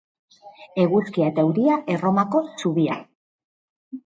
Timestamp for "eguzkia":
0.83-1.27